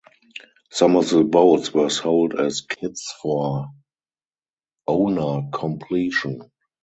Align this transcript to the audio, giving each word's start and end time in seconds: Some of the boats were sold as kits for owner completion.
Some 0.71 0.95
of 0.95 1.11
the 1.11 1.23
boats 1.23 1.75
were 1.75 1.91
sold 1.91 2.33
as 2.33 2.61
kits 2.61 3.13
for 3.21 3.67
owner 4.87 5.47
completion. 5.53 6.41